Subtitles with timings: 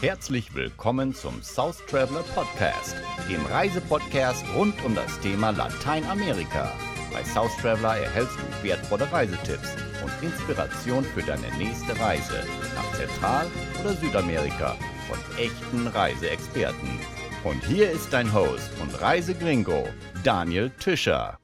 [0.00, 2.94] Herzlich willkommen zum South Traveler Podcast,
[3.28, 6.72] dem Reisepodcast rund um das Thema Lateinamerika.
[7.12, 9.74] Bei South Traveler erhältst du wertvolle Reisetipps
[10.04, 12.44] und Inspiration für deine nächste Reise
[12.76, 13.50] nach Zentral-
[13.80, 14.76] oder Südamerika
[15.08, 17.00] von echten Reiseexperten.
[17.42, 19.88] Und hier ist dein Host und Reisegringo,
[20.22, 21.40] Daniel Tischer.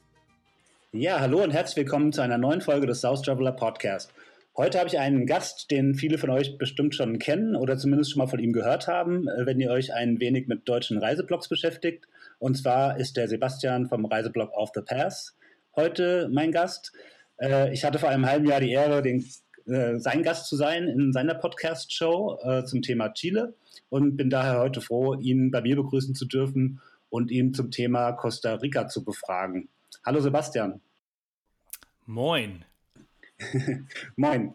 [0.93, 4.13] Ja, hallo und herzlich willkommen zu einer neuen Folge des South Traveler Podcast.
[4.57, 8.21] Heute habe ich einen Gast, den viele von euch bestimmt schon kennen oder zumindest schon
[8.21, 12.07] mal von ihm gehört haben, äh, wenn ihr euch ein wenig mit deutschen Reiseblogs beschäftigt.
[12.39, 15.37] Und zwar ist der Sebastian vom Reiseblog Off the Pass
[15.75, 16.93] heute mein Gast.
[17.41, 19.29] Äh, ich hatte vor einem halben Jahr die Ehre, den,
[19.67, 23.55] äh, sein Gast zu sein in seiner Podcast-Show zum Thema Chile
[23.89, 28.13] und bin daher heute froh, ihn bei mir begrüßen zu dürfen und ihn zum Thema
[28.13, 29.69] Costa Rica zu befragen.
[30.05, 30.81] Hallo Sebastian.
[32.07, 32.65] Moin.
[34.17, 34.55] Moin.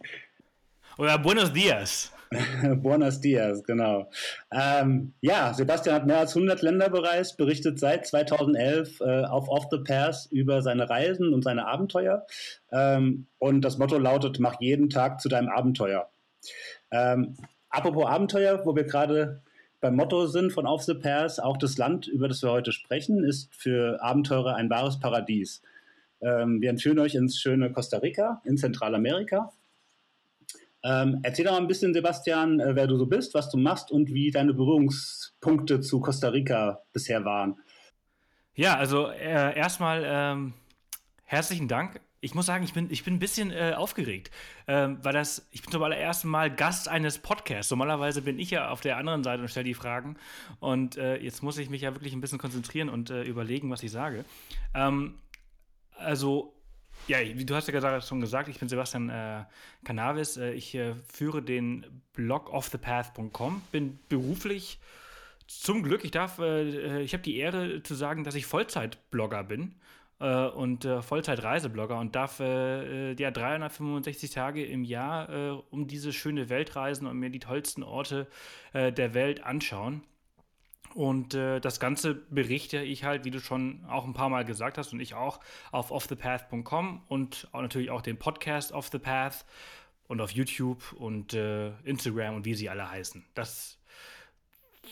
[0.97, 2.11] Oder buenos dias.
[2.77, 4.09] buenos dias, genau.
[4.51, 9.65] Ähm, ja, Sebastian hat mehr als 100 Länder bereist, berichtet seit 2011 äh, auf Off
[9.71, 12.25] the Pass über seine Reisen und seine Abenteuer.
[12.71, 16.09] Ähm, und das Motto lautet, mach jeden Tag zu deinem Abenteuer.
[16.91, 17.35] Ähm,
[17.69, 19.41] apropos Abenteuer, wo wir gerade
[19.81, 23.23] beim Motto sind von Off the Pass, auch das Land, über das wir heute sprechen,
[23.23, 25.61] ist für Abenteurer ein wahres Paradies.
[26.21, 29.51] Ähm, wir entführen euch ins schöne Costa Rica in Zentralamerika.
[30.81, 33.91] Ähm, erzähl doch mal ein bisschen, Sebastian, äh, wer du so bist, was du machst
[33.91, 37.57] und wie deine Berührungspunkte zu Costa Rica bisher waren.
[38.53, 40.53] Ja, also äh, erstmal ähm,
[41.25, 41.99] herzlichen Dank.
[42.21, 44.31] Ich muss sagen, ich bin, ich bin ein bisschen äh, aufgeregt,
[44.67, 47.71] ähm, weil das, ich bin zum allerersten Mal Gast eines Podcasts.
[47.71, 50.17] Normalerweise bin ich ja auf der anderen Seite und stelle die Fragen.
[50.59, 53.83] Und äh, jetzt muss ich mich ja wirklich ein bisschen konzentrieren und äh, überlegen, was
[53.83, 54.25] ich sage.
[54.73, 55.15] Ähm,
[55.99, 56.53] also,
[57.07, 59.45] ja, wie du hast ja schon gesagt, ich bin Sebastian äh,
[59.83, 60.37] Cannabis.
[60.37, 64.79] Äh, ich äh, führe den Blog offthepath.com, bin beruflich
[65.49, 69.73] zum Glück, ich darf, äh, ich habe die Ehre zu sagen, dass ich Vollzeitblogger bin
[70.19, 76.75] äh, und äh, Vollzeitreiseblogger und darf ja 365 Tage im Jahr um diese schöne Welt
[76.75, 78.27] reisen und mir die tollsten Orte
[78.73, 80.03] der Welt anschauen.
[80.95, 84.77] Und äh, das Ganze berichte ich halt, wie du schon auch ein paar Mal gesagt
[84.77, 85.39] hast und ich auch,
[85.71, 89.45] auf offthepath.com und auch natürlich auch den Podcast Off the Path
[90.07, 93.23] und auf YouTube und äh, Instagram und wie sie alle heißen.
[93.35, 93.77] Das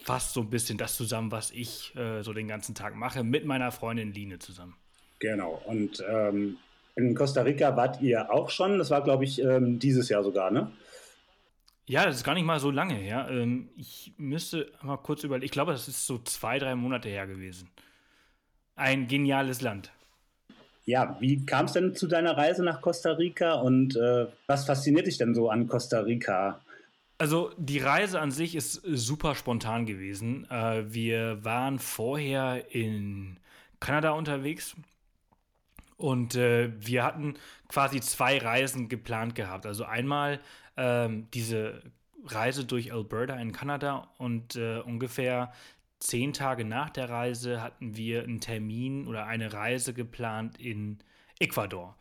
[0.04, 3.44] fasst so ein bisschen das zusammen, was ich äh, so den ganzen Tag mache, mit
[3.44, 4.76] meiner Freundin Line zusammen.
[5.18, 5.60] Genau.
[5.66, 6.58] Und ähm,
[6.94, 8.78] in Costa Rica wart ihr auch schon.
[8.78, 10.70] Das war, glaube ich, ähm, dieses Jahr sogar, ne?
[11.88, 13.28] Ja, das ist gar nicht mal so lange her.
[13.30, 15.46] Ähm, ich müsste mal kurz überlegen.
[15.46, 17.70] Ich glaube, das ist so zwei, drei Monate her gewesen.
[18.76, 19.90] Ein geniales Land.
[20.84, 25.06] Ja, wie kam es denn zu deiner Reise nach Costa Rica und äh, was fasziniert
[25.06, 26.60] dich denn so an Costa Rica?
[27.16, 30.46] Also die Reise an sich ist super spontan gewesen.
[30.50, 33.38] Äh, wir waren vorher in
[33.80, 34.76] Kanada unterwegs
[35.96, 37.34] und äh, wir hatten
[37.68, 39.64] quasi zwei Reisen geplant gehabt.
[39.64, 40.38] Also einmal
[40.78, 41.82] ähm, diese
[42.24, 45.52] Reise durch Alberta in Kanada und äh, ungefähr
[45.98, 50.98] zehn Tage nach der Reise hatten wir einen Termin oder eine Reise geplant in
[51.40, 51.96] Ecuador.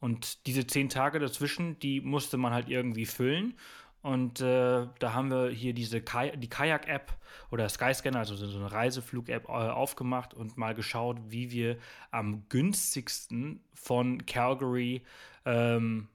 [0.00, 3.54] Und diese zehn Tage dazwischen, die musste man halt irgendwie füllen.
[4.00, 7.16] Und äh, da haben wir hier diese Kaj die Kajak-App
[7.50, 11.78] oder Skyscanner, also so eine Reiseflug-App, äh, aufgemacht und mal geschaut, wie wir
[12.10, 15.02] am günstigsten von Calgary
[15.44, 16.08] ähm,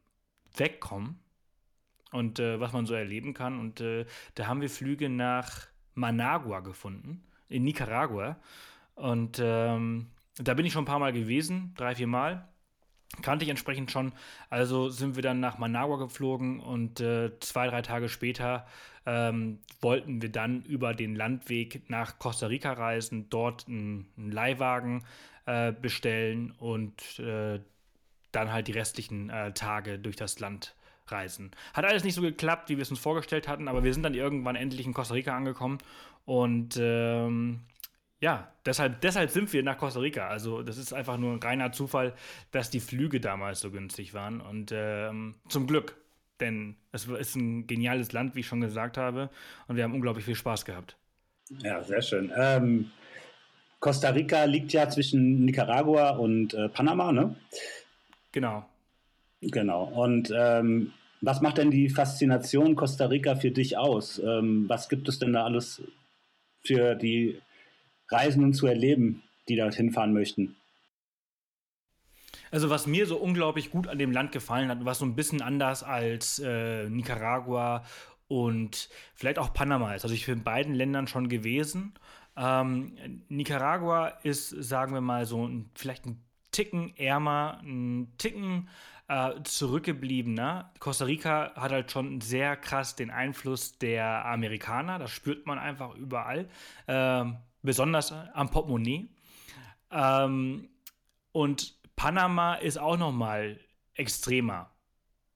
[0.57, 1.19] wegkommen
[2.11, 3.59] und äh, was man so erleben kann.
[3.59, 8.37] Und äh, da haben wir Flüge nach Managua gefunden, in Nicaragua.
[8.95, 10.07] Und ähm,
[10.37, 12.47] da bin ich schon ein paar Mal gewesen, drei, vier Mal
[13.21, 14.13] kannte ich entsprechend schon.
[14.49, 18.67] Also sind wir dann nach Managua geflogen und äh, zwei, drei Tage später
[19.05, 25.05] ähm, wollten wir dann über den Landweg nach Costa Rica reisen, dort einen, einen Leihwagen
[25.45, 27.59] äh, bestellen und äh,
[28.31, 30.75] dann halt die restlichen äh, Tage durch das Land
[31.11, 31.51] reisen.
[31.73, 34.13] Hat alles nicht so geklappt, wie wir es uns vorgestellt hatten, aber wir sind dann
[34.13, 35.77] irgendwann endlich in Costa Rica angekommen
[36.25, 37.61] und ähm,
[38.19, 40.27] ja, deshalb, deshalb sind wir nach Costa Rica.
[40.27, 42.13] Also, das ist einfach nur ein reiner Zufall,
[42.51, 44.41] dass die Flüge damals so günstig waren.
[44.41, 45.95] Und ähm, zum Glück,
[46.39, 49.29] denn es ist ein geniales Land, wie ich schon gesagt habe.
[49.67, 50.97] Und wir haben unglaublich viel Spaß gehabt.
[51.59, 52.31] Ja, sehr schön.
[52.35, 52.91] Ähm,
[53.79, 57.35] Costa Rica liegt ja zwischen Nicaragua und äh, Panama, ne?
[58.31, 58.65] Genau.
[59.41, 59.83] Genau.
[59.83, 60.91] Und ähm,
[61.21, 64.19] was macht denn die Faszination Costa Rica für dich aus?
[64.19, 65.81] Ähm, was gibt es denn da alles
[66.63, 67.39] für die
[68.09, 70.55] Reisenden zu erleben, die dorthin fahren möchten.
[72.51, 75.41] Also was mir so unglaublich gut an dem Land gefallen hat, was so ein bisschen
[75.41, 77.83] anders als äh, Nicaragua
[78.27, 80.03] und vielleicht auch Panama ist.
[80.03, 81.93] Also ich bin in beiden Ländern schon gewesen.
[82.37, 82.97] Ähm,
[83.27, 88.69] Nicaragua ist, sagen wir mal, so ein, vielleicht ein Ticken ärmer, ein Ticken
[89.07, 90.73] äh, zurückgebliebener.
[90.79, 94.99] Costa Rica hat halt schon sehr krass den Einfluss der Amerikaner.
[94.99, 96.49] Das spürt man einfach überall.
[96.87, 97.25] Äh,
[97.61, 99.09] besonders am Portemonnaie.
[99.91, 100.69] Ähm,
[101.31, 103.59] und Panama ist auch noch mal
[103.93, 104.71] extremer.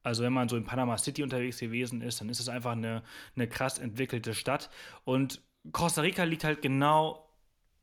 [0.04, 3.04] Also wenn man so in Panama City unterwegs gewesen ist, dann ist es einfach eine,
[3.36, 4.70] eine krass entwickelte Stadt.
[5.04, 5.42] Und
[5.72, 7.31] Costa Rica liegt halt genau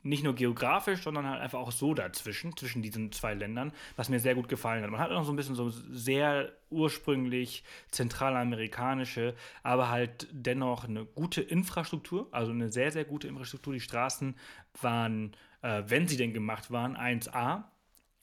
[0.01, 4.19] nicht nur geografisch, sondern halt einfach auch so dazwischen, zwischen diesen zwei Ländern, was mir
[4.19, 4.89] sehr gut gefallen hat.
[4.89, 11.41] Man hat auch so ein bisschen so sehr ursprünglich zentralamerikanische, aber halt dennoch eine gute
[11.41, 13.73] Infrastruktur, also eine sehr, sehr gute Infrastruktur.
[13.73, 14.35] Die Straßen
[14.81, 17.65] waren, äh, wenn sie denn gemacht waren, 1A.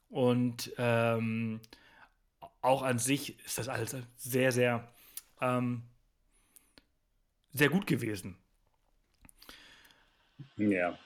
[0.09, 1.61] Und ähm,
[2.63, 4.89] auch an sich ist das alles sehr, sehr,
[5.43, 5.83] ähm,
[7.53, 8.39] sehr gut gewesen.
[10.57, 10.99] Ja.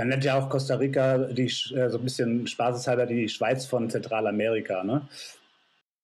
[0.00, 3.90] Man nennt ja auch Costa Rica die, äh, so ein bisschen spaßeshalber die Schweiz von
[3.90, 5.06] Zentralamerika, ne?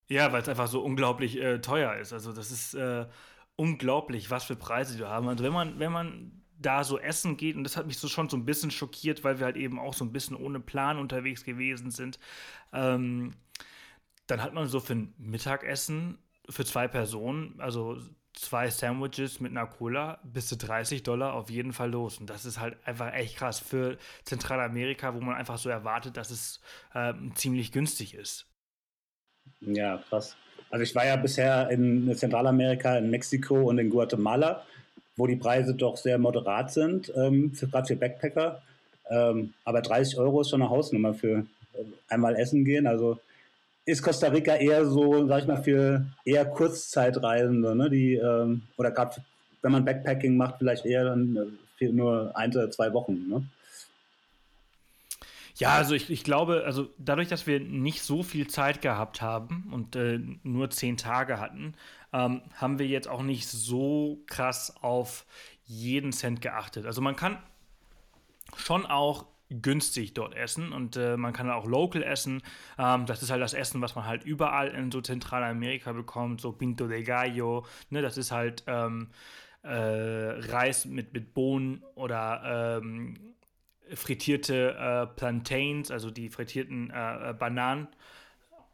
[0.09, 2.13] Ja, weil es einfach so unglaublich äh, teuer ist.
[2.13, 3.07] Also das ist äh,
[3.57, 5.29] unglaublich, was für Preise die haben.
[5.29, 8.29] Also wenn man, wenn man da so essen geht, und das hat mich so schon
[8.29, 11.43] so ein bisschen schockiert, weil wir halt eben auch so ein bisschen ohne Plan unterwegs
[11.43, 12.19] gewesen sind,
[12.75, 13.33] ähm,
[14.27, 16.19] dann hat man so für ein Mittagessen
[16.51, 17.97] für zwei Personen, also
[18.37, 22.19] zwei Sandwiches mit einer Cola bis zu 30 Dollar auf jeden Fall los.
[22.19, 26.31] Und das ist halt einfach echt krass für Zentralamerika, wo man einfach so erwartet, dass
[26.31, 26.61] es
[26.95, 28.47] äh, ziemlich günstig ist.
[29.61, 30.37] Ja, krass.
[30.71, 34.65] Also ich war ja bisher in Zentralamerika, in Mexiko und in Guatemala,
[35.17, 38.63] wo die Preise doch sehr moderat sind, ähm, gerade für Backpacker.
[39.09, 42.87] Ähm, aber 30 Euro ist schon eine Hausnummer für äh, einmal essen gehen.
[42.87, 43.19] Also
[43.87, 47.89] ist Costa Rica eher so, sag ich mal, für eher Kurzzeitreisende, ne?
[47.89, 49.23] Die, ähm, oder gerade
[49.63, 51.47] wenn man Backpacking macht, vielleicht eher dann äh,
[51.79, 53.45] für nur ein oder zwei Wochen, ne?
[55.59, 59.71] Ja, also ich, ich glaube, also dadurch, dass wir nicht so viel Zeit gehabt haben
[59.73, 61.75] und äh, nur zehn Tage hatten,
[62.13, 65.25] ähm, haben wir jetzt auch nicht so krass auf
[65.65, 66.85] jeden Cent geachtet.
[66.85, 67.39] Also man kann
[68.57, 72.43] schon auch günstig dort essen und äh, man kann auch local essen.
[72.79, 76.53] Ähm, das ist halt das Essen, was man halt überall in so Zentralamerika bekommt, so
[76.53, 77.65] Pinto de Gallo.
[77.91, 79.09] Ne, das ist halt ähm,
[79.63, 83.35] äh, Reis mit, mit Bohnen oder ähm,
[83.95, 87.89] frittierte äh, Plantains, also die frittierten äh, Bananen.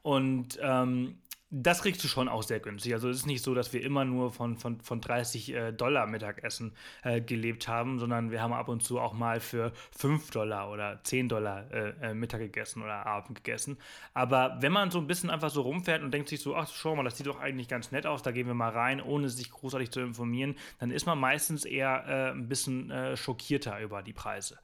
[0.02, 1.18] Und ähm,
[1.54, 2.94] das kriegst du schon auch sehr günstig.
[2.94, 6.06] Also es ist nicht so, dass wir immer nur von, von, von 30 äh, Dollar
[6.06, 6.72] Mittagessen
[7.02, 11.00] äh, gelebt haben, sondern wir haben ab und zu auch mal für 5 Dollar oder
[11.04, 13.76] 10 Dollar äh, äh, Mittag gegessen oder Abend gegessen.
[14.14, 16.96] Aber wenn man so ein bisschen einfach so rumfährt und denkt sich so, ach schau
[16.96, 19.50] mal, das sieht doch eigentlich ganz nett aus, da gehen wir mal rein, ohne sich
[19.50, 24.14] großartig zu informieren, dann ist man meistens eher äh, ein bisschen äh, schockierter über die
[24.14, 24.58] Preise.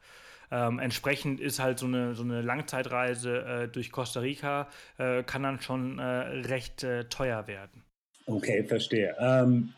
[0.50, 4.68] Ähm, entsprechend ist halt so eine, so eine Langzeitreise äh, durch Costa Rica,
[4.98, 7.84] äh, kann dann schon äh, recht äh, teuer werden.
[8.26, 9.14] Okay, verstehe.
[9.18, 9.72] Ähm,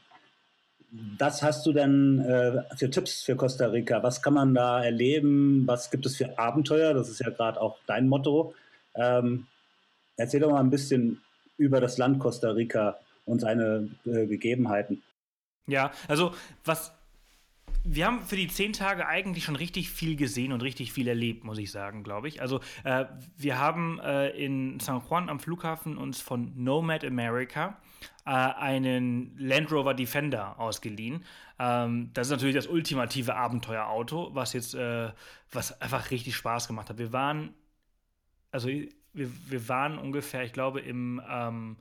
[1.18, 4.02] was hast du denn äh, für Tipps für Costa Rica?
[4.02, 5.62] Was kann man da erleben?
[5.66, 6.94] Was gibt es für Abenteuer?
[6.94, 8.54] Das ist ja gerade auch dein Motto.
[8.94, 9.46] Ähm,
[10.16, 11.20] erzähl doch mal ein bisschen
[11.58, 15.02] über das Land Costa Rica und seine äh, Gegebenheiten.
[15.66, 16.34] Ja, also
[16.64, 16.92] was
[17.84, 21.44] wir haben für die zehn Tage eigentlich schon richtig viel gesehen und richtig viel erlebt,
[21.44, 22.42] muss ich sagen, glaube ich.
[22.42, 23.06] Also äh,
[23.36, 27.78] wir haben äh, in San Juan am Flughafen uns von Nomad America
[28.26, 31.24] äh, einen Land Rover Defender ausgeliehen.
[31.58, 35.10] Ähm, das ist natürlich das ultimative Abenteuerauto, was jetzt, äh,
[35.50, 36.98] was einfach richtig Spaß gemacht hat.
[36.98, 37.54] Wir waren,
[38.50, 41.78] also wir, wir waren ungefähr, ich glaube, im ähm,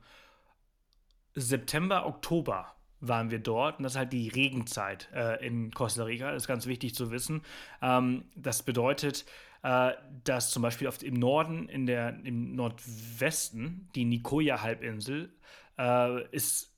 [1.34, 6.32] September, Oktober waren wir dort und das ist halt die Regenzeit äh, in Costa Rica,
[6.32, 7.42] das ist ganz wichtig zu wissen.
[7.82, 9.24] Ähm, das bedeutet,
[9.62, 9.92] äh,
[10.24, 15.32] dass zum Beispiel auf, im Norden, in der, im Nordwesten, die Nicoya-Halbinsel,
[15.78, 16.74] äh, ist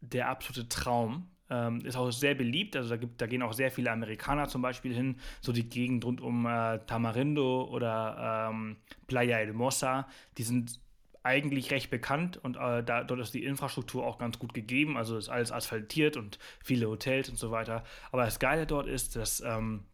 [0.00, 1.30] der absolute Traum.
[1.48, 4.62] Ähm, ist auch sehr beliebt, also da, gibt, da gehen auch sehr viele Amerikaner zum
[4.62, 10.08] Beispiel hin, so die Gegend rund um äh, Tamarindo oder ähm, Playa Hermosa,
[10.38, 10.80] die sind
[11.26, 14.96] eigentlich recht bekannt und äh, da, dort ist die Infrastruktur auch ganz gut gegeben.
[14.96, 17.84] Also ist alles asphaltiert und viele Hotels und so weiter.
[18.12, 19.84] Aber das Geile dort ist, dass ähm,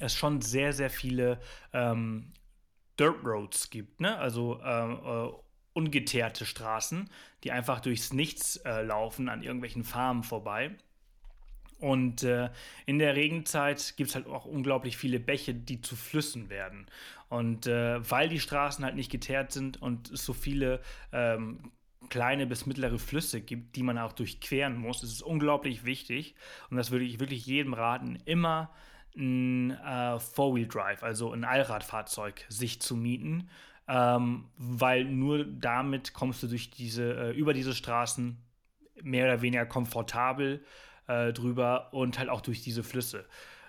[0.00, 1.40] es schon sehr, sehr viele
[1.72, 2.32] ähm,
[2.98, 4.18] Dirt Roads gibt, ne?
[4.18, 5.28] also ähm, äh,
[5.72, 7.10] ungeteerte Straßen,
[7.44, 10.76] die einfach durchs Nichts äh, laufen, an irgendwelchen Farmen vorbei.
[11.78, 12.50] Und äh,
[12.86, 16.86] in der Regenzeit gibt es halt auch unglaublich viele Bäche, die zu Flüssen werden.
[17.28, 20.80] Und äh, weil die Straßen halt nicht geteert sind und es so viele
[21.12, 21.72] ähm,
[22.08, 25.02] kleine bis mittlere Flüsse gibt, die man auch durchqueren muss.
[25.02, 26.34] Ist unglaublich wichtig
[26.70, 28.70] und das würde ich wirklich jedem raten, immer
[29.16, 33.48] ein äh, Four-Wheel-Drive, also ein Allradfahrzeug, sich zu mieten,
[33.88, 38.36] ähm, weil nur damit kommst du durch diese, äh, über diese Straßen
[39.02, 40.64] mehr oder weniger komfortabel
[41.06, 43.26] äh, drüber und halt auch durch diese Flüsse.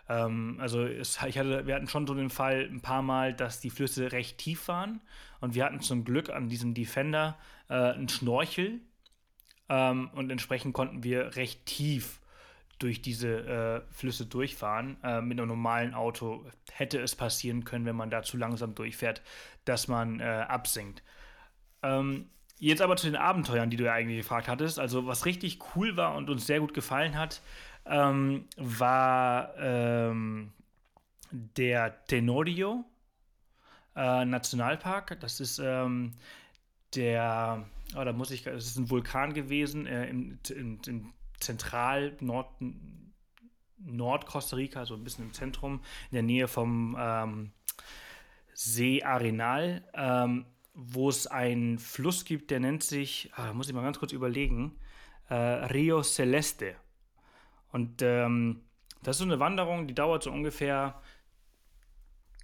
[0.10, 3.60] Ähm, also es, ich hatte, wir hatten schon so den Fall ein paar Mal, dass
[3.60, 5.02] die Flüsse recht tief waren
[5.40, 7.38] und wir hatten zum Glück an diesem Defender
[7.70, 8.80] äh, einen Schnorchel
[9.70, 12.22] ähm, und entsprechend konnten wir recht tief
[12.80, 14.98] durch diese äh, Flüsse durchfahren.
[15.04, 19.22] Äh, mit einem normalen Auto hätte es passieren können, wenn man da zu langsam durchfährt,
[19.66, 21.04] dass man äh, absinkt.
[21.84, 22.30] Ähm,
[22.60, 24.80] jetzt aber zu den Abenteuern, die du ja eigentlich gefragt hattest.
[24.80, 27.42] Also was richtig cool war und uns sehr gut gefallen hat,
[27.86, 30.52] ähm, war ähm,
[31.32, 32.86] der Tenorio
[33.96, 35.20] äh, Nationalpark.
[35.20, 36.14] Das ist ähm,
[36.96, 42.16] der, oh, da muss ich, das ist ein Vulkan gewesen äh, im, im, im Zentral
[42.20, 42.50] Nord,
[43.80, 47.52] Nord-Costa Rica, so ein bisschen im Zentrum, in der Nähe vom ähm,
[48.54, 50.46] See Arenal, ähm,
[50.80, 54.78] wo es einen Fluss gibt, der nennt sich, ah, muss ich mal ganz kurz überlegen,
[55.28, 56.76] äh, Rio Celeste.
[57.72, 58.62] Und ähm,
[59.02, 61.02] das ist so eine Wanderung, die dauert so ungefähr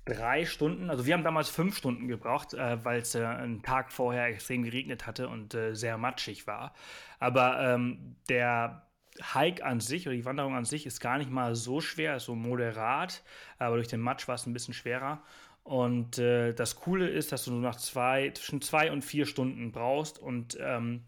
[0.05, 0.89] drei Stunden.
[0.89, 4.63] Also wir haben damals fünf Stunden gebraucht, äh, weil es äh, einen Tag vorher extrem
[4.63, 6.73] geregnet hatte und äh, sehr matschig war.
[7.19, 8.87] Aber ähm, der
[9.21, 12.25] Hike an sich oder die Wanderung an sich ist gar nicht mal so schwer, ist
[12.25, 13.23] so moderat,
[13.59, 15.21] aber durch den Matsch war es ein bisschen schwerer.
[15.63, 19.71] Und äh, das Coole ist, dass du nur nach zwei, zwischen zwei und vier Stunden
[19.71, 21.05] brauchst und ähm,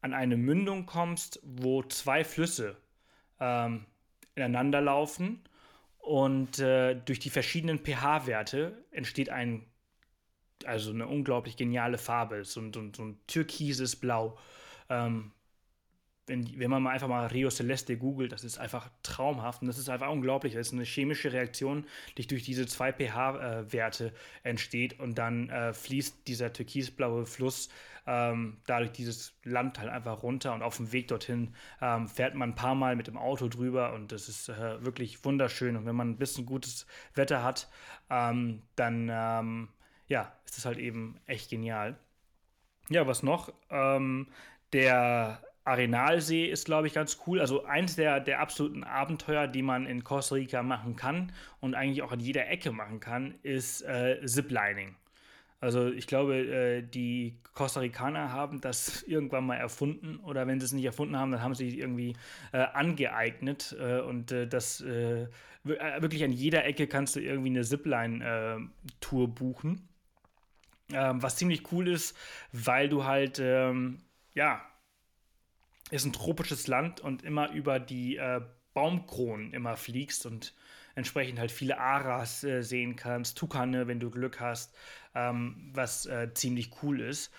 [0.00, 2.76] an eine Mündung kommst, wo zwei Flüsse
[3.38, 3.86] ähm,
[4.34, 5.40] ineinander laufen
[5.98, 9.64] und äh, durch die verschiedenen pH-Werte entsteht ein,
[10.64, 14.36] also eine unglaublich geniale Farbe, so, so, so ein türkises Blau.
[14.88, 15.30] Ähm,
[16.32, 19.76] wenn, wenn man mal einfach mal Rio Celeste googelt, das ist einfach traumhaft und das
[19.76, 20.54] ist einfach unglaublich.
[20.54, 21.84] Das ist eine chemische Reaktion,
[22.16, 27.68] die durch diese zwei pH-Werte entsteht und dann äh, fließt dieser türkisblaue Fluss
[28.06, 32.50] ähm, dadurch dieses Land halt einfach runter und auf dem Weg dorthin ähm, fährt man
[32.50, 35.94] ein paar Mal mit dem Auto drüber und das ist äh, wirklich wunderschön und wenn
[35.94, 37.68] man ein bisschen gutes Wetter hat,
[38.10, 39.68] ähm, dann ähm,
[40.08, 41.96] ja, ist es halt eben echt genial.
[42.88, 43.52] Ja, was noch?
[43.70, 44.26] Ähm,
[44.72, 47.40] der Arenalsee ist, glaube ich, ganz cool.
[47.40, 52.02] Also eins der, der absoluten Abenteuer, die man in Costa Rica machen kann und eigentlich
[52.02, 54.96] auch an jeder Ecke machen kann, ist äh, Ziplining.
[55.60, 60.66] Also ich glaube, äh, die Costa Ricaner haben das irgendwann mal erfunden oder wenn sie
[60.66, 62.16] es nicht erfunden haben, dann haben sie sich irgendwie
[62.52, 65.28] äh, angeeignet äh, und äh, das äh,
[65.62, 69.88] wirklich an jeder Ecke kannst du irgendwie eine Zipline-Tour buchen.
[70.92, 72.16] Ähm, was ziemlich cool ist,
[72.50, 73.98] weil du halt, ähm,
[74.34, 74.60] ja,
[75.92, 78.40] ist ein tropisches Land und immer über die äh,
[78.74, 80.54] Baumkronen immer fliegst und
[80.94, 84.74] entsprechend halt viele Aras äh, sehen kannst, Tukane, wenn du Glück hast,
[85.14, 87.30] ähm, was äh, ziemlich cool ist.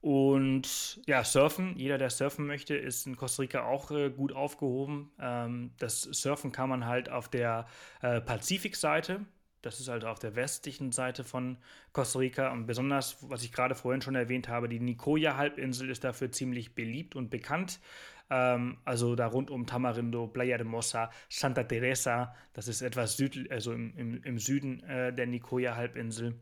[0.00, 5.12] Und ja, Surfen, jeder, der surfen möchte, ist in Costa Rica auch äh, gut aufgehoben.
[5.20, 7.68] Ähm, das Surfen kann man halt auf der
[8.00, 9.24] äh, Pazifikseite,
[9.62, 11.56] das ist halt auf der westlichen Seite von
[11.92, 16.30] Costa Rica und besonders, was ich gerade vorhin schon erwähnt habe, die Nicoya-Halbinsel ist dafür
[16.30, 17.80] ziemlich beliebt und bekannt.
[18.28, 23.50] Ähm, also da rund um Tamarindo, Playa de Mosa, Santa Teresa, das ist etwas süd,
[23.50, 26.34] also im, im, im Süden äh, der Nicoya-Halbinsel.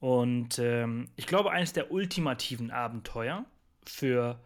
[0.00, 3.44] Und ähm, ich glaube, eines der ultimativen Abenteuer
[3.86, 4.40] für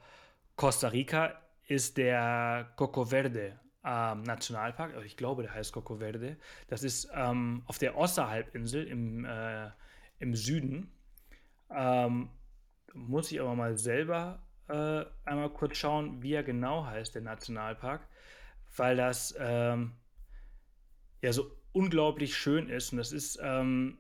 [0.56, 1.34] Costa Rica
[1.66, 6.36] ist der Coco Verde ähm, Nationalpark, ich glaube, der heißt Coco Verde.
[6.68, 9.70] Das ist ähm, auf der Ossa-Halbinsel im, äh,
[10.18, 10.92] im Süden.
[11.70, 12.28] Ähm,
[12.92, 18.06] muss ich aber mal selber äh, einmal kurz schauen, wie er genau heißt, der Nationalpark,
[18.76, 19.92] weil das ähm,
[21.22, 22.92] ja so unglaublich schön ist.
[22.92, 23.96] Und das ist ähm,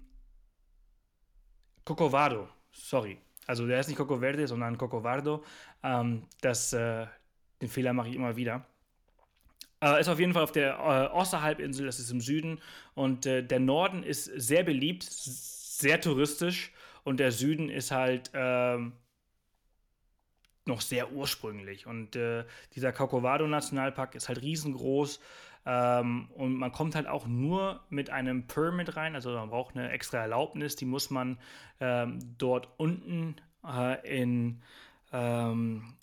[1.84, 3.18] Cocovado, sorry.
[3.46, 5.42] Also der ist nicht Coco Verde, sondern Cocovardo.
[5.82, 7.06] Ähm, das, äh,
[7.62, 8.66] den Fehler mache ich immer wieder.
[9.80, 12.60] Äh, ist auf jeden Fall auf der äh, Osterhalbinsel, das ist im Süden.
[12.94, 16.72] Und äh, der Norden ist sehr beliebt, sehr touristisch.
[17.04, 18.92] Und der Süden ist halt ähm,
[20.66, 21.86] noch sehr ursprünglich.
[21.86, 22.44] Und äh,
[22.74, 25.20] dieser Corcovado-Nationalpark ist halt riesengroß.
[25.66, 29.14] Ähm, und man kommt halt auch nur mit einem Permit rein.
[29.14, 30.76] Also man braucht eine extra Erlaubnis.
[30.76, 31.38] Die muss man
[31.80, 34.62] ähm, dort unten äh, in
[35.12, 35.94] ähm,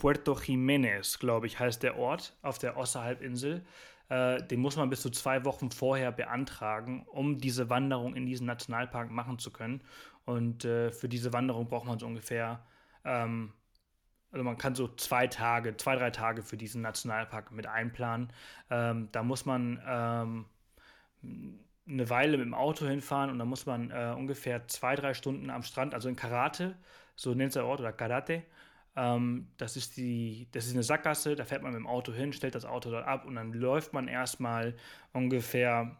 [0.00, 3.64] Puerto Jiménez, glaube ich, heißt der Ort auf der Osterhalbinsel.
[4.08, 8.46] Äh, den muss man bis zu zwei Wochen vorher beantragen, um diese Wanderung in diesen
[8.46, 9.82] Nationalpark machen zu können.
[10.24, 12.64] Und äh, für diese Wanderung braucht man so ungefähr
[13.04, 13.52] ähm,
[14.32, 18.32] also man kann so zwei Tage, zwei, drei Tage für diesen Nationalpark mit einplanen.
[18.70, 20.46] Ähm, da muss man ähm,
[21.88, 25.50] eine Weile mit dem Auto hinfahren und da muss man äh, ungefähr zwei, drei Stunden
[25.50, 26.76] am Strand, also in Karate,
[27.16, 28.44] so nennt der Ort, oder Karate.
[28.96, 32.32] Ähm, das, ist die, das ist eine Sackgasse, da fährt man mit dem Auto hin,
[32.32, 34.74] stellt das Auto dort ab und dann läuft man erstmal
[35.12, 35.96] ungefähr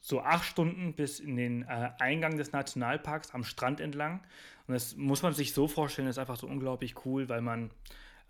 [0.00, 4.20] so acht Stunden bis in den äh, Eingang des Nationalparks am Strand entlang.
[4.66, 7.70] Und das muss man sich so vorstellen, das ist einfach so unglaublich cool, weil man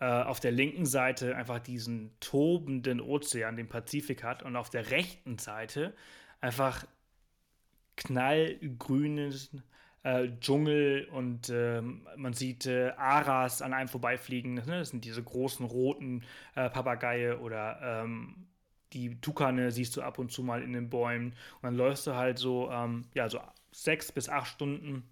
[0.00, 4.90] äh, auf der linken Seite einfach diesen tobenden Ozean, den Pazifik hat, und auf der
[4.90, 5.94] rechten Seite
[6.40, 6.86] einfach
[7.96, 9.50] knallgrünes
[10.08, 14.54] äh, Dschungel und äh, man sieht äh, Aras an einem vorbeifliegen.
[14.54, 14.78] Ne?
[14.78, 16.24] Das sind diese großen roten
[16.54, 18.46] äh, Papageie oder ähm,
[18.94, 21.32] die Tukane siehst du ab und zu mal in den Bäumen.
[21.56, 23.38] Und dann läufst du halt so, ähm, ja, so
[23.70, 25.02] sechs bis acht Stunden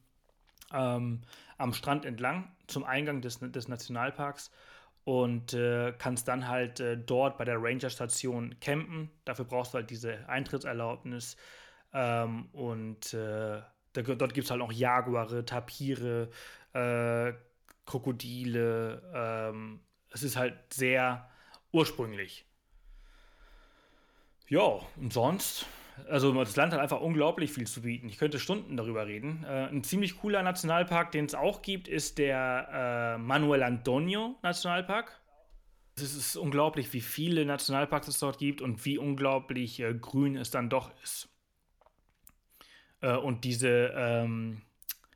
[0.72, 1.20] ähm,
[1.58, 4.50] am Strand entlang zum Eingang des, des Nationalparks
[5.04, 9.10] und äh, kannst dann halt äh, dort bei der Ranger-Station campen.
[9.26, 11.36] Dafür brauchst du halt diese Eintrittserlaubnis.
[11.92, 13.60] Ähm, und äh,
[13.96, 16.30] da, dort gibt es halt auch Jaguare, Tapire,
[16.72, 17.32] äh,
[17.84, 19.02] Krokodile.
[19.14, 21.28] Ähm, es ist halt sehr
[21.72, 22.44] ursprünglich.
[24.48, 25.66] Ja, und sonst,
[26.08, 28.08] also das Land hat einfach unglaublich viel zu bieten.
[28.08, 29.44] Ich könnte Stunden darüber reden.
[29.44, 35.20] Äh, ein ziemlich cooler Nationalpark, den es auch gibt, ist der äh, Manuel Antonio Nationalpark.
[35.96, 40.50] Es ist unglaublich, wie viele Nationalparks es dort gibt und wie unglaublich äh, grün es
[40.50, 41.28] dann doch ist.
[43.00, 44.62] Äh, und diese ähm,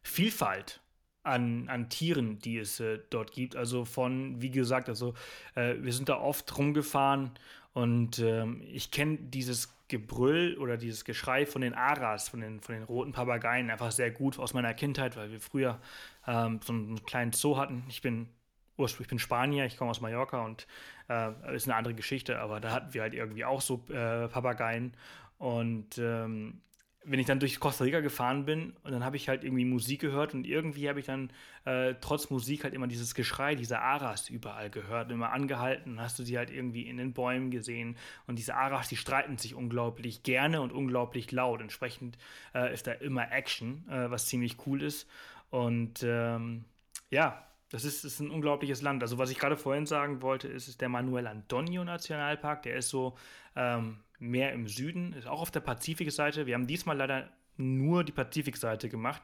[0.02, 0.80] Vielfalt
[1.22, 3.56] an, an Tieren, die es äh, dort gibt.
[3.56, 5.14] Also von, wie gesagt, also
[5.54, 7.32] äh, wir sind da oft rumgefahren
[7.72, 12.74] und ähm, ich kenne dieses Gebrüll oder dieses Geschrei von den Aras, von den, von
[12.74, 15.80] den roten Papageien einfach sehr gut aus meiner Kindheit, weil wir früher
[16.26, 17.84] ähm, so einen kleinen Zoo hatten.
[17.88, 18.28] Ich bin
[18.76, 20.66] ursprünglich bin Spanier, ich komme aus Mallorca und
[21.08, 24.94] äh, ist eine andere Geschichte, aber da hatten wir halt irgendwie auch so äh, Papageien
[25.38, 26.62] und ähm,
[27.02, 30.00] wenn ich dann durch Costa Rica gefahren bin und dann habe ich halt irgendwie Musik
[30.00, 31.30] gehört und irgendwie habe ich dann
[31.64, 36.24] äh, trotz Musik halt immer dieses Geschrei dieser Aras überall gehört, immer angehalten, hast du
[36.24, 40.60] sie halt irgendwie in den Bäumen gesehen und diese Aras, die streiten sich unglaublich gerne
[40.60, 41.62] und unglaublich laut.
[41.62, 42.18] Entsprechend
[42.54, 45.08] äh, ist da immer Action, äh, was ziemlich cool ist
[45.48, 46.64] und ähm,
[47.10, 49.02] ja, das ist, ist, ein unglaubliches Land.
[49.02, 52.62] Also was ich gerade vorhin sagen wollte, ist, ist der Manuel Antonio Nationalpark.
[52.64, 53.16] Der ist so
[53.54, 56.46] ähm, mehr im Süden, ist auch auf der Pazifikseite.
[56.46, 59.22] Wir haben diesmal leider nur die Pazifikseite gemacht.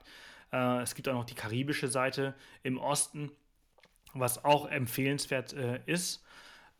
[0.53, 3.31] Äh, es gibt auch noch die karibische Seite im Osten,
[4.15, 6.25] was auch empfehlenswert äh, ist.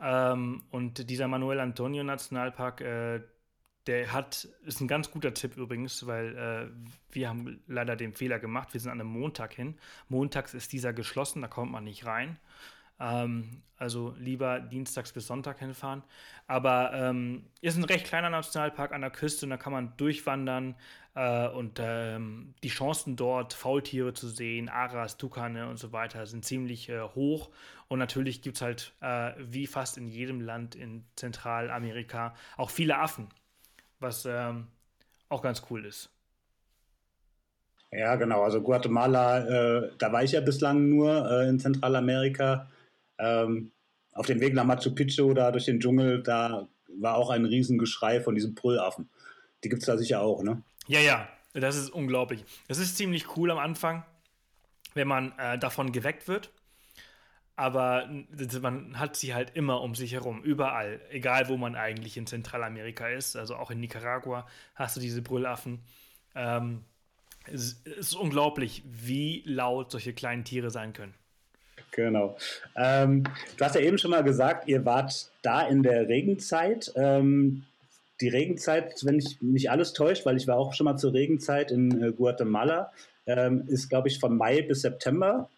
[0.01, 3.21] Ähm, und dieser Manuel Antonio Nationalpark, äh,
[3.87, 8.39] der hat, ist ein ganz guter Tipp übrigens, weil äh, wir haben leider den Fehler
[8.39, 8.73] gemacht.
[8.73, 9.79] Wir sind an einem Montag hin.
[10.09, 12.39] Montags ist dieser geschlossen, da kommt man nicht rein.
[12.99, 16.03] Ähm, also lieber dienstags bis Sonntag hinfahren.
[16.47, 20.77] Aber ähm, ist ein recht kleiner Nationalpark an der Küste und da kann man durchwandern
[21.15, 26.45] äh, und ähm, die Chancen dort, Faultiere zu sehen, Aras, Tukane und so weiter, sind
[26.45, 27.51] ziemlich äh, hoch.
[27.89, 32.99] Und natürlich gibt es halt, äh, wie fast in jedem Land in Zentralamerika, auch viele
[32.99, 33.29] Affen,
[34.01, 34.69] was ähm,
[35.29, 36.11] auch ganz cool ist.
[37.93, 38.43] Ja, genau.
[38.43, 42.69] Also Guatemala, äh, da war ich ja bislang nur äh, in Zentralamerika.
[43.19, 43.73] Ähm,
[44.13, 48.21] auf dem Weg nach Machu Picchu da durch den Dschungel, da war auch ein Riesengeschrei
[48.21, 49.09] von diesen Brüllaffen.
[49.63, 50.63] Die gibt es da sicher auch, ne?
[50.87, 52.45] Ja, ja, das ist unglaublich.
[52.69, 54.05] Das ist ziemlich cool am Anfang,
[54.95, 56.51] wenn man äh, davon geweckt wird.
[57.57, 58.09] Aber
[58.61, 63.09] man hat sie halt immer um sich herum, überall, egal wo man eigentlich in Zentralamerika
[63.09, 63.35] ist.
[63.35, 65.81] Also auch in Nicaragua hast du diese Brüllaffen.
[66.35, 66.85] Ähm,
[67.47, 71.15] es ist unglaublich, wie laut solche kleinen Tiere sein können.
[71.93, 72.37] Genau.
[72.77, 73.25] Ähm,
[73.57, 76.93] du hast ja eben schon mal gesagt, ihr wart da in der Regenzeit.
[76.95, 77.65] Ähm,
[78.21, 81.71] die Regenzeit, wenn ich mich alles täuscht, weil ich war auch schon mal zur Regenzeit
[81.71, 82.93] in äh, Guatemala,
[83.27, 85.49] ähm, ist, glaube ich, von Mai bis September.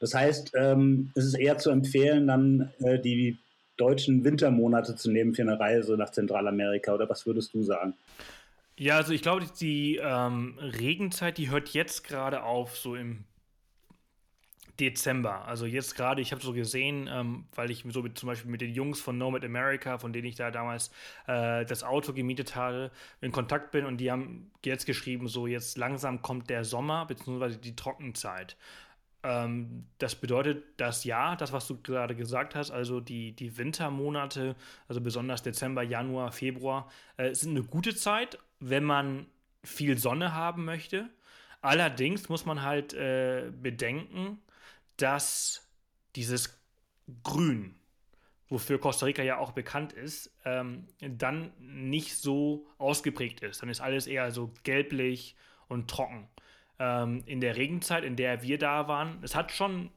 [0.00, 3.38] Das heißt, ähm, es ist eher zu empfehlen, dann äh, die
[3.76, 6.94] deutschen Wintermonate zu nehmen für eine Reise nach Zentralamerika.
[6.94, 7.94] Oder was würdest du sagen?
[8.78, 13.24] Ja, also ich glaube, die ähm, Regenzeit, die hört jetzt gerade auf, so im
[14.80, 15.46] Dezember.
[15.46, 18.60] Also jetzt gerade, ich habe so gesehen, ähm, weil ich so mit, zum Beispiel mit
[18.60, 20.90] den Jungs von Nomad America, von denen ich da damals
[21.26, 25.78] äh, das Auto gemietet habe, in Kontakt bin und die haben jetzt geschrieben, so jetzt
[25.78, 27.56] langsam kommt der Sommer bzw.
[27.56, 28.56] die Trockenzeit.
[29.22, 34.54] Ähm, das bedeutet, dass ja, das, was du gerade gesagt hast, also die, die Wintermonate,
[34.88, 39.26] also besonders Dezember, Januar, Februar, äh, sind eine gute Zeit, wenn man
[39.64, 41.08] viel Sonne haben möchte.
[41.60, 44.38] Allerdings muss man halt äh, bedenken,
[44.96, 45.68] dass
[46.14, 46.58] dieses
[47.22, 47.74] Grün,
[48.48, 53.62] wofür Costa Rica ja auch bekannt ist, ähm, dann nicht so ausgeprägt ist.
[53.62, 55.36] Dann ist alles eher so gelblich
[55.68, 56.28] und trocken.
[56.78, 59.90] Ähm, in der Regenzeit, in der wir da waren, es hat schon,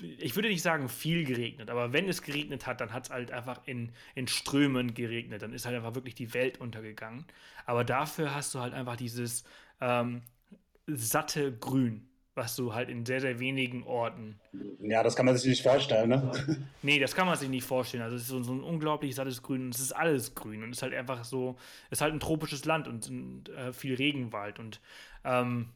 [0.00, 3.30] ich würde nicht sagen viel geregnet, aber wenn es geregnet hat, dann hat es halt
[3.30, 5.42] einfach in, in Strömen geregnet.
[5.42, 7.26] Dann ist halt einfach wirklich die Welt untergegangen.
[7.66, 9.44] Aber dafür hast du halt einfach dieses
[9.80, 10.22] ähm,
[10.86, 14.40] satte Grün was du halt in sehr, sehr wenigen Orten.
[14.80, 16.32] Ja, das kann man sich nicht vorstellen, ne?
[16.82, 18.02] nee, das kann man sich nicht vorstellen.
[18.02, 20.70] Also es ist so, so ein unglaublich sattes Grün und es ist alles grün und
[20.70, 21.56] es ist halt einfach so,
[21.90, 24.80] es ist halt ein tropisches Land und, und äh, viel Regenwald und
[25.24, 25.68] ähm,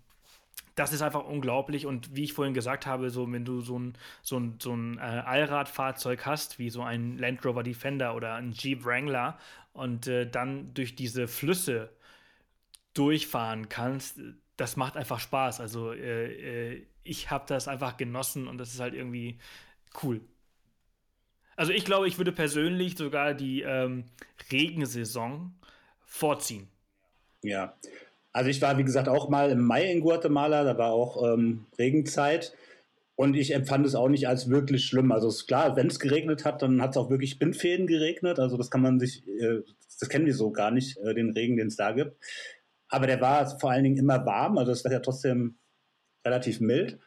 [0.76, 3.94] das ist einfach unglaublich und wie ich vorhin gesagt habe, so wenn du so ein,
[4.22, 8.52] so ein, so ein äh, Allradfahrzeug hast, wie so ein Land Rover Defender oder ein
[8.52, 9.38] Jeep Wrangler
[9.72, 11.90] und äh, dann durch diese Flüsse
[12.94, 14.20] durchfahren kannst,
[14.56, 15.60] das macht einfach Spaß.
[15.60, 19.38] Also äh, äh, ich habe das einfach genossen und das ist halt irgendwie
[20.02, 20.20] cool.
[21.56, 24.04] Also ich glaube, ich würde persönlich sogar die ähm,
[24.52, 25.54] Regensaison
[26.04, 26.68] vorziehen.
[27.42, 27.74] Ja,
[28.32, 31.66] also ich war wie gesagt auch mal im Mai in Guatemala, da war auch ähm,
[31.78, 32.54] Regenzeit.
[33.14, 35.10] Und ich empfand es auch nicht als wirklich schlimm.
[35.10, 38.38] Also ist klar, wenn es geregnet hat, dann hat es auch wirklich Bindfäden geregnet.
[38.38, 39.62] Also das kann man sich, äh,
[39.98, 42.14] das kennen wir so gar nicht, äh, den Regen, den es da gibt.
[42.88, 45.58] Aber der war vor allen Dingen immer warm, also es war ja trotzdem
[46.24, 46.98] relativ mild.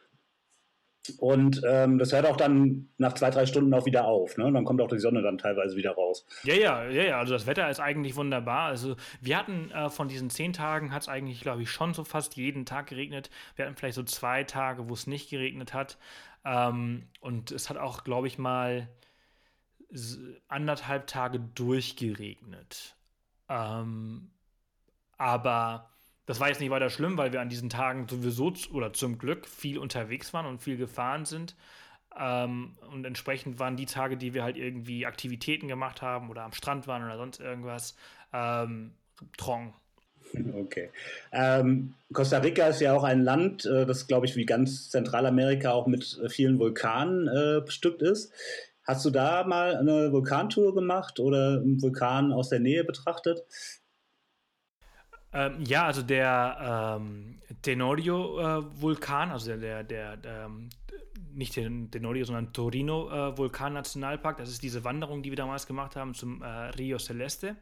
[1.18, 4.36] Und ähm, das hört auch dann nach zwei, drei Stunden auch wieder auf.
[4.36, 4.44] Ne?
[4.44, 6.26] Und dann kommt auch die Sonne dann teilweise wieder raus.
[6.44, 7.18] Ja, ja, ja, ja.
[7.18, 8.68] Also das Wetter ist eigentlich wunderbar.
[8.68, 12.04] Also wir hatten äh, von diesen zehn Tagen hat es eigentlich, glaube ich, schon so
[12.04, 13.30] fast jeden Tag geregnet.
[13.56, 15.98] Wir hatten vielleicht so zwei Tage, wo es nicht geregnet hat.
[16.44, 18.88] Ähm, und es hat auch, glaube ich, mal
[20.48, 22.94] anderthalb Tage durchgeregnet.
[23.48, 24.30] Ähm,
[25.20, 25.90] aber
[26.24, 29.46] das war jetzt nicht weiter schlimm, weil wir an diesen Tagen sowieso oder zum Glück
[29.46, 31.54] viel unterwegs waren und viel gefahren sind.
[32.18, 36.52] Ähm, und entsprechend waren die Tage, die wir halt irgendwie Aktivitäten gemacht haben oder am
[36.52, 37.96] Strand waren oder sonst irgendwas,
[38.32, 38.92] ähm,
[39.36, 39.74] trocken.
[40.54, 40.88] Okay.
[41.32, 45.72] Ähm, Costa Rica ist ja auch ein Land, äh, das, glaube ich, wie ganz Zentralamerika
[45.72, 48.32] auch mit äh, vielen Vulkanen äh, bestückt ist.
[48.84, 53.44] Hast du da mal eine Vulkantour gemacht oder einen Vulkan aus der Nähe betrachtet?
[55.32, 60.70] Ähm, ja, also der ähm, Tenorio-Vulkan, äh, also der, der, der ähm,
[61.32, 66.42] nicht Tenorio, sondern Torino-Vulkan-Nationalpark, äh, das ist diese Wanderung, die wir damals gemacht haben zum
[66.42, 67.56] äh, Rio Celeste.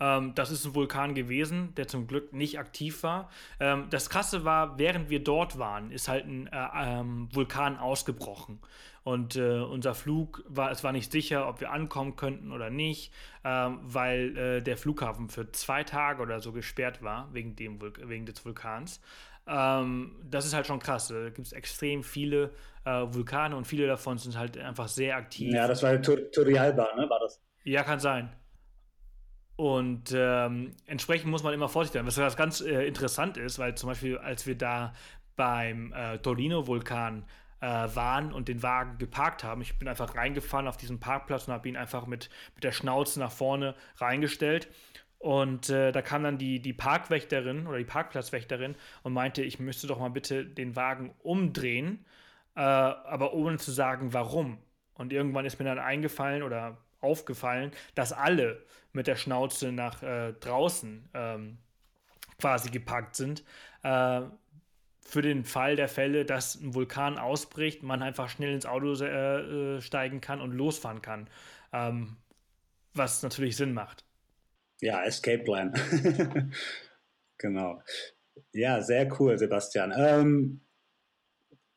[0.00, 3.30] Ähm, das ist ein Vulkan gewesen, der zum Glück nicht aktiv war.
[3.60, 8.60] Ähm, das Krasse war, während wir dort waren, ist halt ein äh, ähm, Vulkan ausgebrochen.
[9.04, 13.12] Und äh, unser Flug war, es war nicht sicher, ob wir ankommen könnten oder nicht,
[13.44, 18.24] ähm, weil äh, der Flughafen für zwei Tage oder so gesperrt war, wegen, dem wegen
[18.24, 19.02] des Vulkans.
[19.46, 21.08] Ähm, das ist halt schon krass.
[21.08, 22.50] Da gibt es extrem viele
[22.86, 25.52] äh, Vulkane und viele davon sind halt einfach sehr aktiv.
[25.52, 27.08] Ja, das war Turrialba, ne?
[27.08, 27.42] War das?
[27.64, 28.32] Ja, kann sein.
[29.56, 33.88] Und ähm, entsprechend muss man immer vorsichtig sein, was, ganz äh, interessant ist, weil zum
[33.90, 34.92] Beispiel, als wir da
[35.36, 37.24] beim äh, Torino-Vulkan
[37.60, 41.54] äh, waren und den Wagen geparkt haben, ich bin einfach reingefahren auf diesen Parkplatz und
[41.54, 44.68] habe ihn einfach mit, mit der Schnauze nach vorne reingestellt.
[45.18, 49.86] Und äh, da kam dann die, die Parkwächterin oder die Parkplatzwächterin und meinte, ich müsste
[49.86, 52.04] doch mal bitte den Wagen umdrehen,
[52.56, 54.58] äh, aber ohne zu sagen, warum.
[54.94, 60.32] Und irgendwann ist mir dann eingefallen oder aufgefallen, dass alle mit der Schnauze nach äh,
[60.32, 61.58] draußen ähm,
[62.38, 63.44] quasi gepackt sind.
[63.82, 64.22] Äh,
[65.06, 69.76] für den Fall der Fälle, dass ein Vulkan ausbricht, man einfach schnell ins Auto äh,
[69.76, 71.28] äh, steigen kann und losfahren kann.
[71.72, 72.16] Ähm,
[72.94, 74.04] was natürlich Sinn macht.
[74.80, 75.72] Ja, Escape Plan.
[77.38, 77.82] genau.
[78.52, 79.92] Ja, sehr cool, Sebastian.
[79.96, 80.60] Ähm,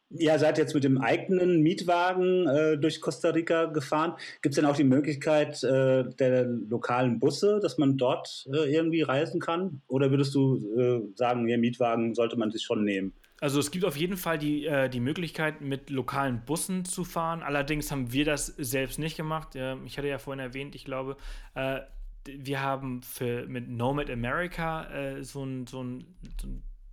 [0.09, 4.13] Ihr seid jetzt mit dem eigenen Mietwagen äh, durch Costa Rica gefahren.
[4.41, 9.01] Gibt es denn auch die Möglichkeit äh, der lokalen Busse, dass man dort äh, irgendwie
[9.01, 9.81] reisen kann?
[9.87, 13.11] Oder würdest du äh, sagen, der Mietwagen sollte man sich schon nehmen?
[13.41, 17.43] Also es gibt auf jeden Fall die, äh, die Möglichkeit, mit lokalen Bussen zu fahren.
[17.43, 19.55] Allerdings haben wir das selbst nicht gemacht.
[19.85, 21.17] ich hatte ja vorhin erwähnt, ich glaube,
[21.53, 21.81] äh,
[22.25, 26.05] wir haben für, mit Nomad America so so ein,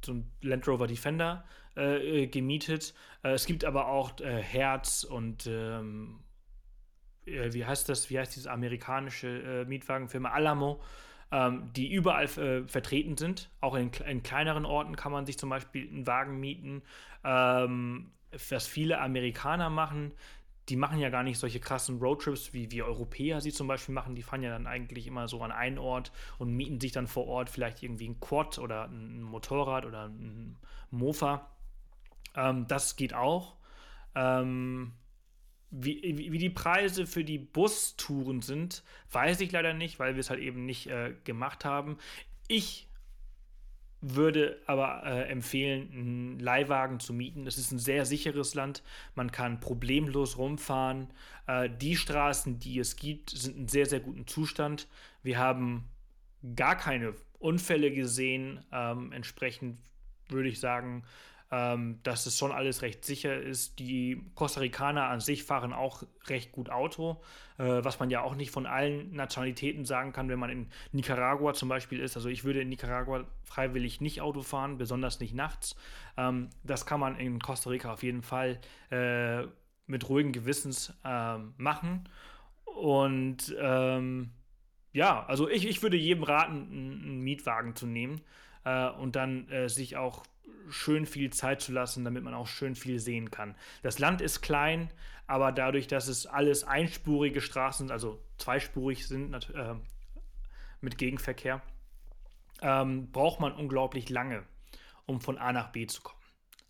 [0.04, 1.44] so ein Land Rover Defender
[1.76, 2.94] äh, äh, gemietet.
[3.22, 6.20] Äh, es gibt aber auch äh, Herz und ähm,
[7.26, 8.10] äh, wie heißt das?
[8.10, 10.80] Wie heißt diese amerikanische Mietwagenfirma Alamo?
[11.32, 13.50] Ähm, die überall vertreten sind.
[13.60, 16.82] Auch in, in, kleineren Orten kann man sich zum Beispiel einen Wagen mieten.
[17.24, 18.12] Ähm,
[18.50, 20.12] was viele Amerikaner machen,
[20.68, 24.14] die machen ja gar nicht solche krassen Roadtrips, wie wir Europäer sie zum Beispiel machen.
[24.14, 27.26] Die fahren ja dann eigentlich immer so an einen Ort und mieten sich dann vor
[27.26, 30.56] Ort vielleicht irgendwie ein Quad oder ein Motorrad oder ein
[30.90, 31.50] Mofa.
[32.34, 33.56] Ähm, das geht auch.
[34.14, 34.92] Ähm,
[35.70, 40.30] wie, wie, die Preise für die Bustouren sind, weiß ich leider nicht, weil wir es
[40.30, 41.98] halt eben nicht äh, gemacht haben.
[42.46, 42.88] Ich
[44.00, 47.44] würde aber äh, empfehlen, einen Leihwagen zu mieten.
[47.44, 48.82] Das ist ein sehr sicheres Land.
[49.14, 51.08] Man kann problemlos rumfahren.
[51.46, 54.88] Äh, die Straßen, die es gibt, sind in sehr, sehr gutem Zustand.
[55.22, 55.88] Wir haben
[56.54, 58.62] gar keine Unfälle gesehen.
[58.72, 59.78] Ähm, entsprechend
[60.28, 61.04] würde ich sagen,
[61.50, 63.78] ähm, dass es schon alles recht sicher ist.
[63.78, 67.22] Die Costa Ricaner an sich fahren auch recht gut Auto,
[67.58, 71.54] äh, was man ja auch nicht von allen Nationalitäten sagen kann, wenn man in Nicaragua
[71.54, 72.16] zum Beispiel ist.
[72.16, 75.76] Also ich würde in Nicaragua freiwillig nicht Auto fahren, besonders nicht nachts.
[76.16, 79.42] Ähm, das kann man in Costa Rica auf jeden Fall äh,
[79.86, 82.08] mit ruhigen Gewissens äh, machen.
[82.64, 84.30] Und ähm,
[84.92, 88.20] ja, also ich, ich würde jedem raten, einen Mietwagen zu nehmen
[88.64, 90.24] äh, und dann äh, sich auch
[90.70, 93.54] schön viel Zeit zu lassen, damit man auch schön viel sehen kann.
[93.82, 94.90] Das Land ist klein,
[95.26, 99.74] aber dadurch, dass es alles einspurige Straßen, also zweispurig sind äh,
[100.80, 101.62] mit Gegenverkehr,
[102.62, 104.42] ähm, braucht man unglaublich lange,
[105.06, 106.20] um von A nach B zu kommen.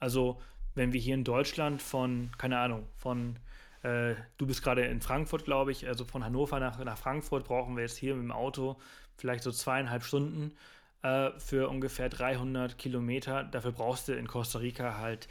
[0.00, 0.40] Also
[0.74, 3.38] wenn wir hier in Deutschland von, keine Ahnung, von,
[3.82, 7.76] äh, du bist gerade in Frankfurt, glaube ich, also von Hannover nach, nach Frankfurt brauchen
[7.76, 8.76] wir jetzt hier mit dem Auto
[9.16, 10.56] vielleicht so zweieinhalb Stunden
[11.04, 13.44] äh, für ungefähr 300 Kilometer.
[13.44, 15.28] Dafür brauchst du in Costa Rica halt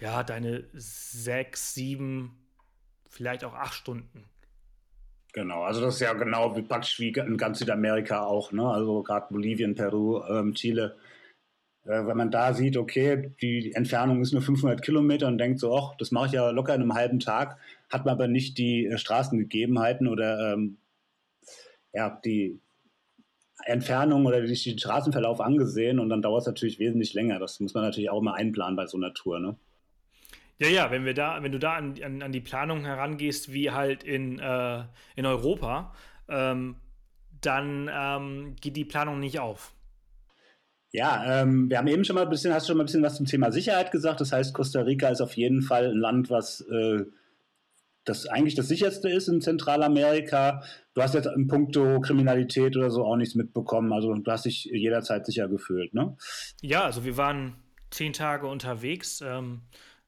[0.00, 2.38] ja deine sechs, sieben,
[3.10, 4.24] vielleicht auch acht Stunden.
[5.32, 8.66] Genau, also das ist ja genau wie praktisch wie in ganz Südamerika auch, ne?
[8.66, 10.96] Also gerade Bolivien, Peru, ähm, Chile.
[11.84, 15.76] Äh, wenn man da sieht, okay, die Entfernung ist nur 500 Kilometer und denkt so,
[15.76, 17.58] ach, das mache ich ja locker in einem halben Tag,
[17.90, 20.78] hat man aber nicht die äh, Straßengegebenheiten oder ähm,
[21.92, 22.60] ja, die,
[23.64, 27.38] Entfernung oder den Straßenverlauf angesehen und dann dauert es natürlich wesentlich länger.
[27.38, 29.56] Das muss man natürlich auch mal einplanen bei so einer Tour, ne?
[30.60, 33.70] Ja, ja, wenn wir da, wenn du da an, an, an die Planung herangehst, wie
[33.70, 34.82] halt in, äh,
[35.14, 35.94] in Europa,
[36.28, 36.76] ähm,
[37.40, 39.72] dann ähm, geht die Planung nicht auf.
[40.90, 43.16] Ja, ähm, wir haben eben schon mal ein bisschen, hast schon mal ein bisschen was
[43.16, 44.20] zum Thema Sicherheit gesagt.
[44.20, 47.04] Das heißt, Costa Rica ist auf jeden Fall ein Land, was äh,
[48.08, 50.62] das eigentlich das sicherste ist in Zentralamerika.
[50.94, 53.92] Du hast jetzt in puncto Kriminalität oder so auch nichts mitbekommen.
[53.92, 56.16] Also du hast dich jederzeit sicher gefühlt, ne?
[56.60, 57.56] Ja, also wir waren
[57.90, 59.62] zehn Tage unterwegs, ähm,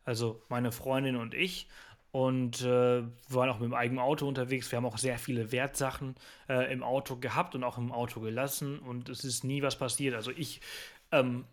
[0.05, 1.69] also meine Freundin und ich.
[2.13, 4.73] Und äh, wir waren auch mit dem eigenen Auto unterwegs.
[4.73, 6.17] Wir haben auch sehr viele Wertsachen
[6.49, 8.81] äh, im Auto gehabt und auch im Auto gelassen.
[8.81, 10.17] Und es ist nie was passiert.
[10.17, 10.61] Also ich
[11.13, 11.45] ähm,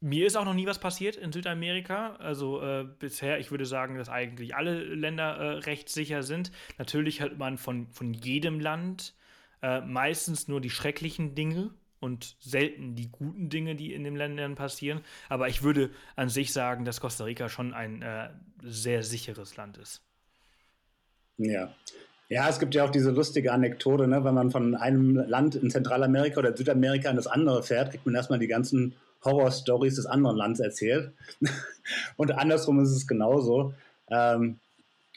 [0.00, 2.16] mir ist auch noch nie was passiert in Südamerika.
[2.16, 6.50] Also äh, bisher, ich würde sagen, dass eigentlich alle Länder äh, recht sind.
[6.78, 9.14] Natürlich hat man von, von jedem Land
[9.62, 14.54] äh, meistens nur die schrecklichen Dinge und selten die guten Dinge, die in den Ländern
[14.54, 15.02] passieren.
[15.28, 18.30] Aber ich würde an sich sagen, dass Costa Rica schon ein äh,
[18.62, 20.02] sehr sicheres Land ist.
[21.36, 21.74] Ja.
[22.28, 24.24] Ja, es gibt ja auch diese lustige Anekdote, ne?
[24.24, 28.14] wenn man von einem Land in Zentralamerika oder Südamerika in das andere fährt, kriegt man
[28.14, 31.12] erstmal die ganzen Horror-Stories des anderen Landes erzählt.
[32.16, 33.74] und andersrum ist es genauso.
[34.08, 34.58] Ähm,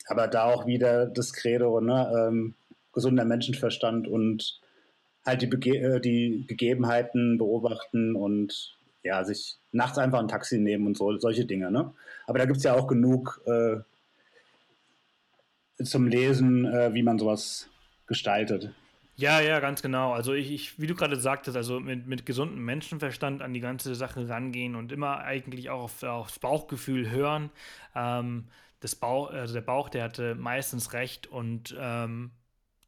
[0.08, 2.12] aber da auch wieder das Credo, ne?
[2.16, 2.56] Ähm,
[2.94, 4.60] gesunder Menschenverstand und
[5.26, 10.88] halt die, Bege äh, die Gegebenheiten beobachten und ja, sich nachts einfach ein Taxi nehmen
[10.88, 11.72] und so, solche Dinge.
[11.72, 11.94] Ne?
[12.28, 13.78] Aber da gibt es ja auch genug äh,
[15.84, 17.68] zum Lesen, äh, wie man sowas
[18.08, 18.72] gestaltet.
[19.16, 20.14] Ja, ja, ganz genau.
[20.14, 23.94] Also ich, ich wie du gerade sagtest, also mit, mit gesundem Menschenverstand an die ganze
[23.94, 27.52] Sache rangehen und immer eigentlich auch auf, aufs Bauchgefühl hören.
[27.96, 28.48] Ähm,
[28.80, 32.32] das Bauch, also der Bauch, der hatte meistens recht und ähm,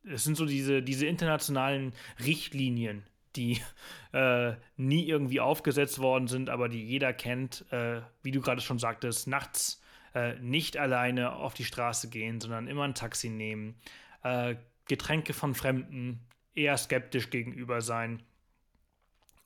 [0.04, 3.04] es sind so diese, diese internationalen Richtlinien,
[3.36, 3.62] die
[4.14, 8.80] äh, nie irgendwie aufgesetzt worden sind, aber die jeder kennt, äh, wie du gerade schon
[8.80, 9.82] sagtest, nachts
[10.16, 13.76] äh, nicht alleine auf die Straße gehen, sondern immer ein Taxi nehmen
[14.24, 14.56] äh,
[14.88, 16.20] Getränke von Fremden
[16.54, 18.24] eher skeptisch gegenüber sein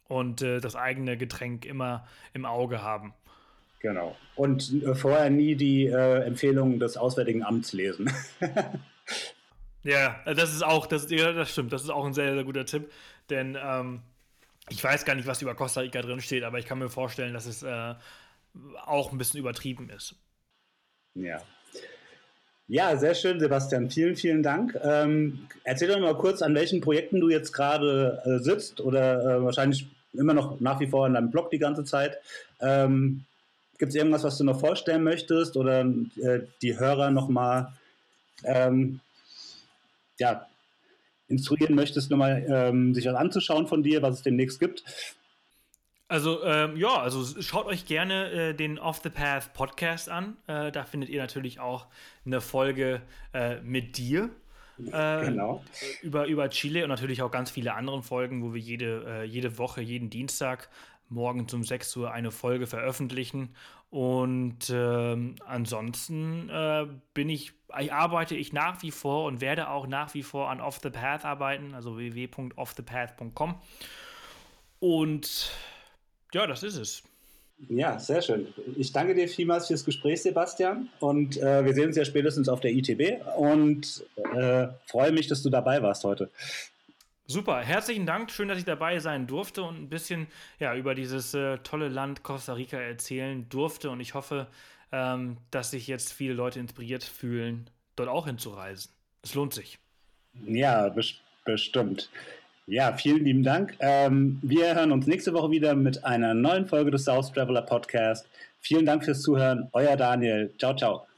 [0.08, 3.14] und äh, das eigene Getränk immer im Auge haben.
[3.80, 4.18] Genau.
[4.36, 8.12] Und äh, vorher nie die äh, Empfehlungen des Auswärtigen Amts lesen.
[9.84, 12.66] ja, das ist auch, das, ja, das stimmt, das ist auch ein sehr, sehr guter
[12.66, 12.92] Tipp,
[13.30, 14.02] denn ähm,
[14.70, 17.34] ich weiß gar nicht, was über Costa Rica drin steht, aber ich kann mir vorstellen,
[17.34, 17.96] dass es äh,
[18.86, 20.16] auch ein bisschen übertrieben ist.
[21.16, 21.42] Ja,
[22.70, 23.90] ja, sehr schön, Sebastian.
[23.90, 24.80] Vielen, vielen Dank.
[24.84, 29.44] Ähm, erzähl doch mal kurz, an welchen Projekten du jetzt gerade äh, sitzt oder äh,
[29.44, 32.20] wahrscheinlich immer noch nach wie vor in deinem Blog die ganze Zeit.
[32.62, 33.26] Ähm,
[33.80, 37.74] Gibt es irgendwas, was du noch vorstellen möchtest oder äh, die Hörer nochmal
[38.44, 39.00] ähm,
[40.20, 40.46] ja,
[41.28, 44.84] instruieren möchtest, nochmal ähm, sich anzuschauen von dir, was es demnächst gibt?
[46.10, 50.38] Also ähm, ja, also schaut euch gerne äh, den Off the Path Podcast an.
[50.48, 51.86] Äh, da findet ihr natürlich auch
[52.26, 54.32] eine Folge äh, mit dir.
[54.80, 55.64] Äh, genau.
[56.02, 59.60] Über, über Chile und natürlich auch ganz viele andere Folgen, wo wir jede, äh, jede
[59.60, 60.70] Woche, jeden Dienstag
[61.10, 63.56] morgen um 6 Uhr eine Folge veröffentlichen.
[63.92, 70.16] Und ähm, ansonsten äh, bin ich, arbeite ich nach wie vor und werde auch nach
[70.16, 73.56] wie vor an Off the Path arbeiten, also www.offthepath.com.
[74.80, 75.52] Und
[76.34, 77.04] ja, das ist es.
[77.68, 78.48] Ja, sehr schön.
[78.78, 80.88] Ich danke dir vielmals fürs Gespräch, Sebastian.
[81.00, 85.44] Und äh, wir sehen uns ja spätestens auf der ITB und äh, freue mich, dass
[85.44, 86.30] du dabei warst heute.
[87.28, 88.32] Super, herzlichen Dank.
[88.32, 90.28] Schön, dass ich dabei sein durfte und ein bisschen
[90.60, 93.90] ja, über dieses äh, tolle Land Costa Rica erzählen durfte.
[93.90, 94.48] Und ich hoffe,
[94.92, 98.92] ähm, dass sich jetzt viele Leute inspiriert fühlen, dort auch hinzureisen.
[99.22, 99.80] Es lohnt sich.
[100.48, 100.96] Ja,
[101.46, 102.10] bestimmt.
[102.70, 103.76] Ja, vielen lieben Dank.
[103.80, 108.28] Ähm, wir hören uns nächste Woche wieder mit einer neuen Folge des South Traveler Podcast.
[108.60, 109.70] Vielen Dank fürs Zuhören.
[109.74, 110.54] Euer Daniel.
[110.60, 111.09] Ciao, ciao.